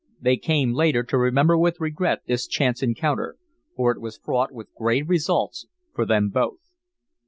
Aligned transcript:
They 0.19 0.35
came 0.37 0.73
later 0.73 1.03
to 1.03 1.17
remember 1.19 1.55
with 1.55 1.79
regret 1.79 2.21
this 2.25 2.47
chance 2.47 2.81
encounter, 2.81 3.35
for 3.75 3.91
it 3.91 4.01
was 4.01 4.17
fraught 4.17 4.51
with 4.51 4.73
grave 4.75 5.07
results 5.09 5.67
for 5.93 6.07
them 6.07 6.29
both. 6.29 6.57